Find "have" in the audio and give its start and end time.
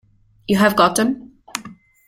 0.57-0.75